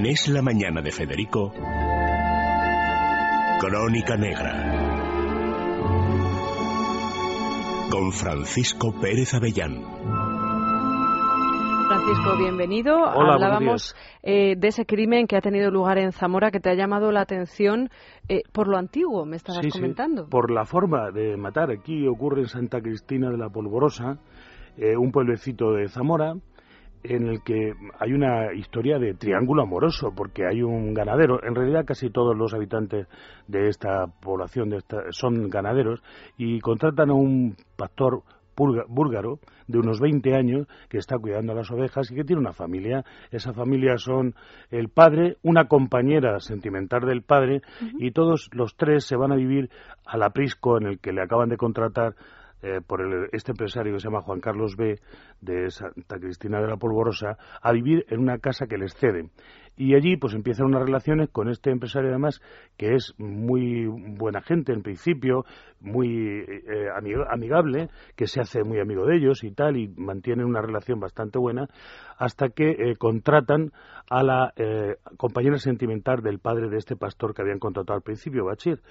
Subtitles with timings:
[0.00, 1.52] En Es la Mañana de Federico,
[3.60, 4.88] Crónica Negra.
[7.90, 10.19] Con Francisco Pérez Avellán.
[12.00, 13.04] Francisco, bienvenido.
[13.04, 17.12] Hablábamos eh, de ese crimen que ha tenido lugar en Zamora que te ha llamado
[17.12, 17.90] la atención
[18.28, 20.26] eh, por lo antiguo, me estabas comentando.
[20.28, 21.70] por la forma de matar.
[21.70, 24.18] Aquí ocurre en Santa Cristina de la Polvorosa,
[24.78, 26.34] eh, un pueblecito de Zamora,
[27.02, 31.42] en el que hay una historia de triángulo amoroso, porque hay un ganadero.
[31.42, 33.08] En realidad, casi todos los habitantes
[33.46, 36.02] de esta población de son ganaderos
[36.38, 38.22] y contratan a un pastor
[38.56, 42.52] búlgaro de unos 20 años que está cuidando a las ovejas y que tiene una
[42.52, 43.04] familia.
[43.30, 44.34] Esa familia son
[44.70, 47.62] el padre, una compañera sentimental del padre
[47.98, 49.70] y todos los tres se van a vivir
[50.04, 52.14] al aprisco en el que le acaban de contratar
[52.62, 53.00] eh, por
[53.32, 54.98] este empresario que se llama Juan Carlos B.
[55.40, 59.30] de Santa Cristina de la Polvorosa a vivir en una casa que les cede.
[59.76, 62.42] Y allí pues empiezan unas relaciones con este empresario además
[62.76, 65.44] que es muy buena gente en principio,
[65.80, 66.88] muy eh,
[67.30, 71.38] amigable, que se hace muy amigo de ellos y tal, y mantienen una relación bastante
[71.38, 71.68] buena,
[72.18, 73.72] hasta que eh, contratan
[74.10, 78.44] a la eh, compañera sentimental del padre de este pastor que habían contratado al principio,
[78.44, 78.82] Bachir.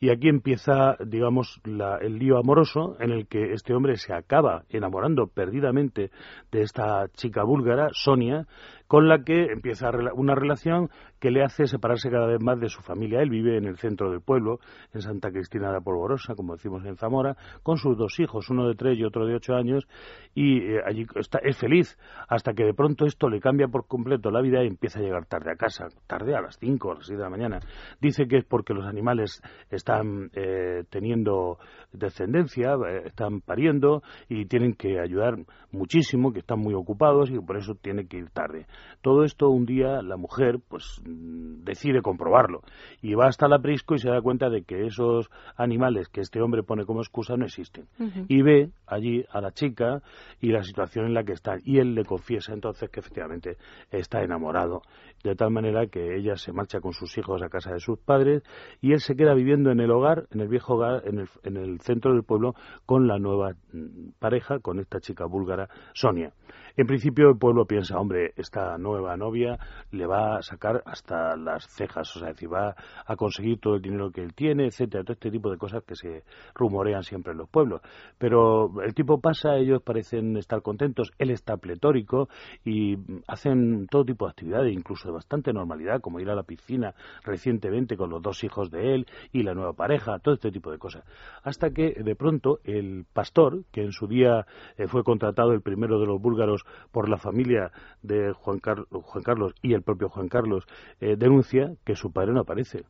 [0.00, 5.26] Y aquí empieza, digamos, el lío amoroso en el que este hombre se acaba enamorando
[5.26, 6.10] perdidamente
[6.50, 8.46] de esta chica búlgara, Sonia,
[8.86, 12.82] con la que empieza una relación que le hace separarse cada vez más de su
[12.82, 13.20] familia.
[13.20, 14.58] Él vive en el centro del pueblo,
[14.92, 18.68] en Santa Cristina de la Polvorosa, como decimos en Zamora, con sus dos hijos, uno
[18.68, 19.86] de tres y otro de ocho años,
[20.34, 24.30] y eh, allí está, es feliz, hasta que de pronto esto le cambia por completo
[24.30, 27.06] la vida y empieza a llegar tarde a casa, tarde a las cinco, a las
[27.06, 27.60] seis de la mañana.
[28.00, 31.58] Dice que es porque los animales están eh, teniendo
[31.92, 35.36] descendencia, eh, están pariendo y tienen que ayudar
[35.72, 38.66] muchísimo, que están muy ocupados y por eso tiene que ir tarde.
[39.02, 42.62] Todo esto un día la mujer, pues decide comprobarlo
[43.02, 46.40] y va hasta la Prisco y se da cuenta de que esos animales que este
[46.40, 47.86] hombre pone como excusa no existen.
[48.28, 50.02] Y ve allí a la chica
[50.40, 51.56] y la situación en la que está.
[51.64, 53.56] Y él le confiesa entonces que efectivamente
[53.90, 54.82] está enamorado,
[55.22, 58.42] de tal manera que ella se marcha con sus hijos a casa de sus padres
[58.80, 61.56] y él se queda viviendo en el hogar, en el viejo hogar, en el, en
[61.56, 62.54] el centro del pueblo,
[62.86, 66.32] con la nueva mm, pareja, con esta chica búlgara, Sonia.
[66.76, 68.32] En principio el pueblo piensa, hombre,
[68.78, 69.58] nueva novia
[69.90, 72.74] le va a sacar hasta las cejas, o sea, decir, va
[73.06, 75.94] a conseguir todo el dinero que él tiene, etcétera, todo este tipo de cosas que
[75.94, 77.80] se rumorean siempre en los pueblos.
[78.18, 82.28] Pero el tipo pasa, ellos parecen estar contentos, él está pletórico
[82.64, 86.94] y hacen todo tipo de actividades, incluso de bastante normalidad, como ir a la piscina
[87.22, 90.78] recientemente con los dos hijos de él y la nueva pareja, todo este tipo de
[90.78, 91.04] cosas.
[91.42, 95.98] Hasta que de pronto el pastor, que en su día eh, fue contratado el primero
[95.98, 97.72] de los búlgaros por la familia
[98.02, 100.64] de Juan, Carlos y el propio Juan Carlos,
[101.00, 102.84] eh, denuncia que su padre no aparece.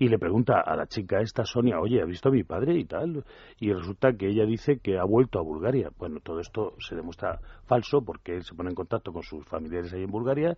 [0.00, 2.86] Y le pregunta a la chica esta, Sonia, oye, ¿ha visto a mi padre y
[2.86, 3.22] tal?
[3.58, 5.90] Y resulta que ella dice que ha vuelto a Bulgaria.
[5.98, 9.92] Bueno, todo esto se demuestra falso porque él se pone en contacto con sus familiares
[9.92, 10.56] ahí en Bulgaria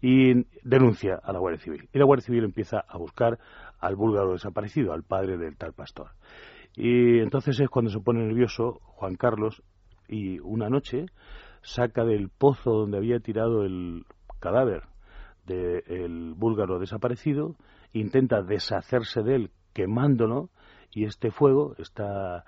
[0.00, 1.88] y denuncia a la Guardia Civil.
[1.92, 3.36] Y la Guardia Civil empieza a buscar
[3.80, 6.10] al búlgaro desaparecido, al padre del tal pastor.
[6.76, 9.60] Y entonces es cuando se pone nervioso Juan Carlos
[10.06, 11.06] y una noche
[11.64, 14.04] saca del pozo donde había tirado el
[14.40, 14.84] cadáver
[15.46, 17.56] del búlgaro desaparecido,
[17.92, 20.50] intenta deshacerse de él quemándolo
[20.90, 22.44] y este fuego, esta,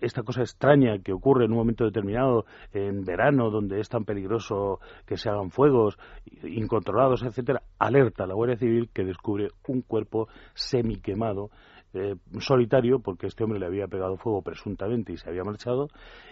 [0.00, 4.80] esta cosa extraña que ocurre en un momento determinado en verano, donde es tan peligroso
[5.06, 5.98] que se hagan fuegos
[6.42, 11.50] incontrolados, etcétera, alerta a la Guardia Civil que descubre un cuerpo semi quemado
[11.94, 15.88] eh, solitario, porque este hombre le había pegado fuego presuntamente y se había marchado,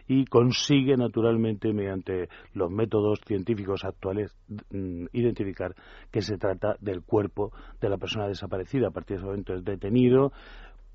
[0.08, 4.34] y consigue naturalmente, mediante los métodos científicos actuales,
[4.70, 5.74] mm, identificar
[6.10, 8.88] que se trata del cuerpo de la persona desaparecida.
[8.88, 10.32] A partir de ese momento es detenido,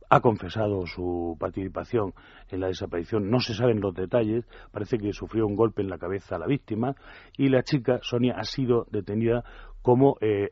[0.10, 2.14] ha confesado su participación
[2.50, 5.98] en la desaparición, no se saben los detalles, parece que sufrió un golpe en la
[5.98, 6.96] cabeza a la víctima
[7.38, 9.44] y la chica, Sonia, ha sido detenida
[9.86, 10.52] como eh.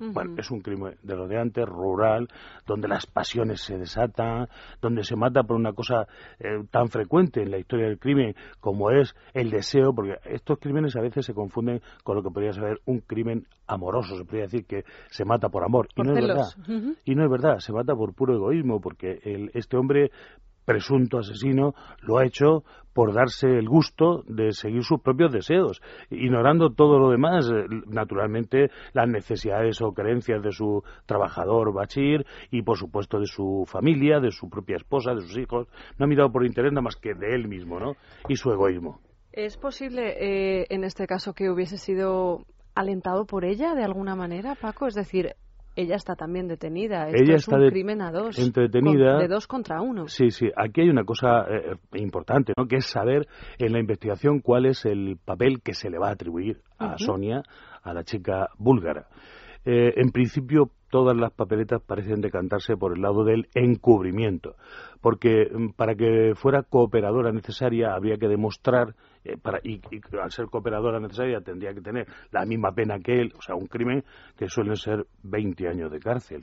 [0.00, 2.26] Bueno, es un crimen de lo de antes, rural,
[2.66, 4.48] donde las pasiones se desatan,
[4.80, 6.06] donde se mata por una cosa
[6.38, 10.96] eh, tan frecuente en la historia del crimen como es el deseo, porque estos crímenes
[10.96, 14.64] a veces se confunden con lo que podría ser un crimen amoroso, se podría decir
[14.64, 16.46] que se mata por amor, y no es verdad.
[17.04, 20.10] Y no es verdad, se mata por puro egoísmo, porque el, este hombre
[20.66, 26.70] presunto asesino lo ha hecho por darse el gusto de seguir sus propios deseos, ignorando
[26.70, 32.78] todo lo demás, eh, naturalmente las necesidades o creencias de su trabajador Bachir y por
[32.78, 35.68] supuesto de su familia, de su propia esposa, de sus hijos.
[35.98, 37.96] No ha mirado por interés nada más que de él mismo, ¿no?
[38.28, 39.00] Y su egoísmo.
[39.30, 44.54] ¿Es posible eh, en este caso que hubiese sido alentado por ella de alguna manera,
[44.54, 44.86] Paco?
[44.86, 45.34] Es decir,
[45.76, 47.08] ella está también detenida.
[47.08, 48.38] Esto ella es está un crimen a dos.
[48.38, 49.18] Entretenida.
[49.18, 50.08] de dos contra uno.
[50.08, 50.50] Sí, sí.
[50.56, 52.66] Aquí hay una cosa eh, importante, ¿no?
[52.66, 53.28] Que es saber
[53.58, 57.42] en la investigación cuál es el papel que se le va a atribuir a Sonia,
[57.82, 59.06] a la chica búlgara.
[59.66, 64.54] Eh, en principio, todas las papeletas parecen decantarse por el lado del encubrimiento,
[65.00, 68.94] porque mm, para que fuera cooperadora necesaria habría que demostrar
[69.26, 69.80] eh, para, y,
[70.22, 73.66] al ser cooperadora necesaria tendría que tener la misma pena que él, o sea, un
[73.66, 74.04] crimen
[74.36, 76.42] que suele ser 20 años de cárcel.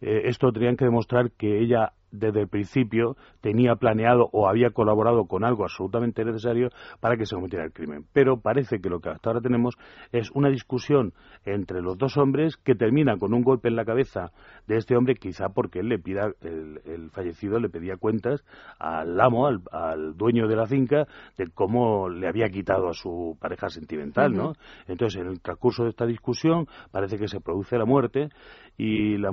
[0.00, 5.26] Eh, esto tendrían que demostrar que ella desde el principio tenía planeado o había colaborado
[5.26, 6.70] con algo absolutamente necesario
[7.00, 8.04] para que se cometiera el crimen.
[8.12, 9.76] Pero parece que lo que hasta ahora tenemos
[10.12, 11.12] es una discusión
[11.44, 14.32] entre los dos hombres que termina con un golpe en la cabeza
[14.66, 18.44] de este hombre, quizá porque él le pida, el, fallecido le pedía cuentas
[18.78, 21.06] al amo, al, dueño de la finca,
[21.36, 24.52] de cómo le había quitado a su pareja sentimental, ¿no?
[24.86, 28.28] Entonces, en el transcurso de esta discusión parece que se produce la muerte
[28.76, 29.30] y la,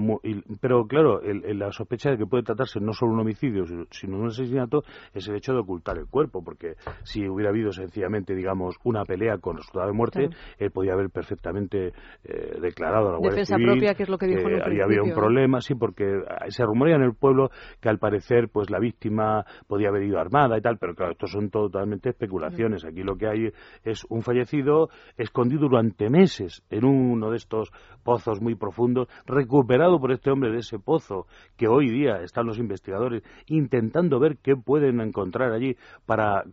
[0.59, 4.83] pero claro, la sospecha de que puede tratarse no solo un homicidio, sino un asesinato
[5.13, 9.37] es el hecho de ocultar el cuerpo, porque si hubiera habido sencillamente, digamos, una pelea
[9.37, 13.93] con resultado de muerte, él podía haber perfectamente eh, declarado a la Guardia Defensa propia,
[13.93, 16.05] que es lo que dijo en había habido un problema, sí, porque
[16.49, 20.57] se rumorea en el pueblo que al parecer, pues la víctima podía haber ido armada
[20.57, 22.85] y tal, pero claro, esto son totalmente especulaciones.
[22.85, 23.49] Aquí lo que hay
[23.83, 27.71] es un fallecido escondido durante meses en uno de estos
[28.03, 31.25] pozos muy profundos, recuperado por este hombre de ese pozo,
[31.57, 35.75] que hoy día están los investigadores intentando ver qué pueden encontrar allí
[36.05, 36.43] para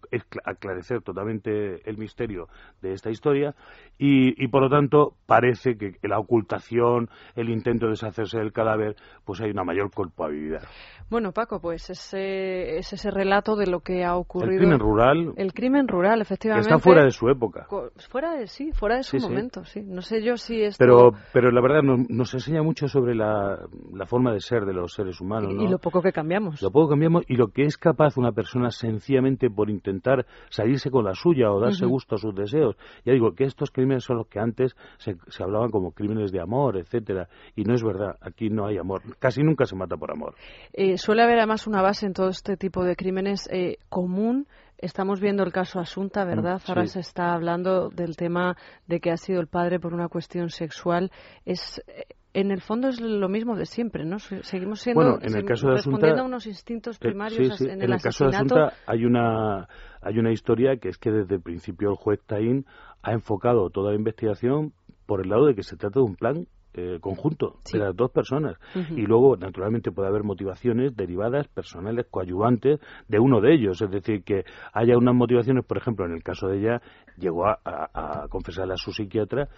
[0.44, 2.48] aclarecer totalmente el misterio
[2.80, 3.54] de esta historia
[3.98, 9.40] y, por lo tanto parece que la ocultación, el intento de deshacerse del cadáver, pues
[9.40, 10.62] hay una mayor culpabilidad.
[11.08, 14.52] Bueno, Paco, pues ese, es ese relato de lo que ha ocurrido.
[14.52, 15.32] El crimen rural.
[15.36, 16.68] El crimen rural, efectivamente.
[16.68, 17.66] está fuera de su época.
[18.08, 19.82] Fuera de, sí, fuera de su momento, sí.
[19.82, 20.78] No sé yo si esto...
[20.78, 23.58] Pero, pero la verdad nos, enseña mucho sobre la,
[24.06, 26.60] forma de ser de los seres humanos, Y lo poco que cambiamos.
[26.62, 30.90] Lo poco que cambiamos y lo que es capaz una persona sencillamente por intentar salirse
[30.90, 32.76] con la suya o darse gusto a sus deseos.
[33.04, 36.40] Ya digo que estos crímenes son los que antes se, se hablaban como crímenes de
[36.40, 38.16] amor, etcétera, y no es verdad.
[38.20, 39.02] Aquí no hay amor.
[39.18, 40.34] Casi nunca se mata por amor.
[40.72, 44.46] Eh, suele haber además una base en todo este tipo de crímenes eh, común.
[44.78, 46.62] Estamos viendo el caso Asunta, mm, ¿verdad?
[46.66, 48.56] Ahora se está hablando del tema
[48.86, 51.10] de que ha sido el padre por una cuestión sexual.
[51.44, 54.18] Es eh, en el fondo es lo mismo de siempre, ¿no?
[54.18, 57.92] Seguimos siendo bueno, en el caso de respondiendo a unos instintos primarios en, el, en
[57.92, 59.68] el caso de Asunta hay una
[60.00, 62.64] hay una historia que es que desde el principio el juez Taín
[63.02, 64.72] ha enfocado toda la investigación
[65.06, 68.10] por el lado de que se trata de un plan eh, conjunto de las dos
[68.10, 68.56] personas.
[68.74, 73.82] Y luego, naturalmente, puede haber motivaciones derivadas, personales, coadyuvantes de uno de ellos.
[73.82, 76.82] Es decir, que haya unas motivaciones, por ejemplo, en el caso de ella,
[77.18, 79.48] llegó a, confesarle a su psiquiatra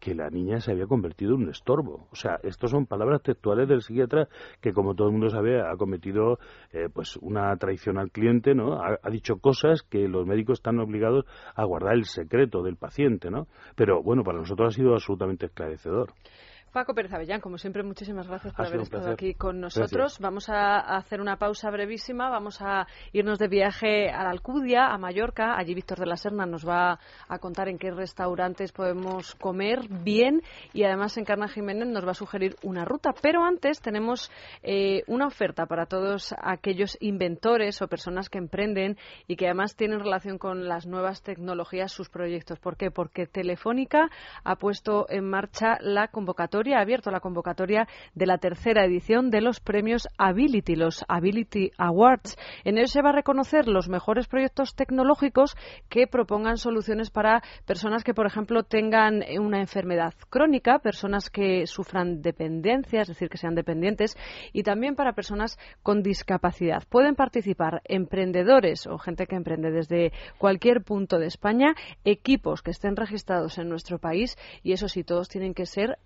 [0.00, 2.08] que la niña se había convertido en un estorbo.
[2.10, 4.28] O sea, estas son palabras textuales del psiquiatra
[4.60, 6.38] que, como todo el mundo sabe, ha cometido
[6.72, 8.82] eh, pues una traición al cliente, ¿no?
[8.82, 11.24] Ha, ha, dicho cosas que los médicos están obligados
[11.54, 13.46] a guardar el secreto del paciente, ¿no?
[13.76, 16.14] Pero bueno, para nosotros ha sido absolutamente esclarecedor.
[16.72, 20.18] Paco Pérez Avellán, como siempre, muchísimas gracias por haber estado aquí con nosotros.
[20.20, 24.96] Vamos a hacer una pausa brevísima, vamos a irnos de viaje a la Alcudia, a
[24.96, 25.54] Mallorca.
[25.58, 26.98] Allí Víctor de la Serna nos va
[27.28, 30.40] a contar en qué restaurantes podemos comer bien
[30.72, 33.10] y además en Carna Jiménez nos va a sugerir una ruta.
[33.20, 34.30] Pero antes tenemos
[34.62, 40.00] eh, una oferta para todos aquellos inventores o personas que emprenden y que además tienen
[40.00, 42.58] relación con las nuevas tecnologías sus proyectos.
[42.60, 42.90] ¿Por qué?
[42.90, 44.08] Porque Telefónica
[44.42, 49.40] ha puesto en marcha la convocatoria ha abierto la convocatoria de la tercera edición de
[49.40, 52.36] los premios Ability, los Ability Awards.
[52.64, 55.56] En ello se va a reconocer los mejores proyectos tecnológicos
[55.88, 62.22] que propongan soluciones para personas que, por ejemplo, tengan una enfermedad crónica, personas que sufran
[62.22, 64.16] dependencia, es decir, que sean dependientes,
[64.52, 66.82] y también para personas con discapacidad.
[66.88, 72.96] Pueden participar emprendedores o gente que emprende desde cualquier punto de España, equipos que estén
[72.96, 75.98] registrados en nuestro país, y eso sí, todos tienen que ser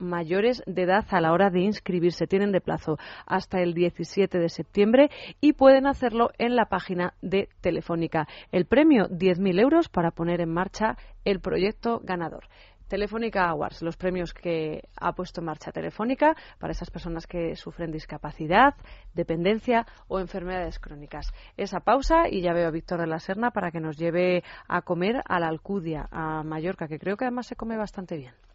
[0.67, 2.27] de edad a la hora de inscribirse.
[2.27, 5.11] Tienen de plazo hasta el 17 de septiembre
[5.41, 8.29] y pueden hacerlo en la página de Telefónica.
[8.53, 12.45] El premio, 10.000 euros para poner en marcha el proyecto ganador.
[12.89, 17.91] Telefónica Awards, los premios que ha puesto en marcha Telefónica para esas personas que sufren
[17.91, 18.75] discapacidad,
[19.13, 21.33] dependencia o enfermedades crónicas.
[21.57, 24.83] Esa pausa y ya veo a Víctor de la Serna para que nos lleve a
[24.83, 28.47] comer a la Alcudia, a Mallorca, que creo que además se come bastante bien.